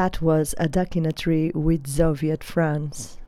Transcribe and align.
That 0.00 0.22
was 0.22 0.54
a 1.04 1.12
tree 1.12 1.52
with 1.54 1.86
Soviet 1.86 2.42
France. 2.42 3.18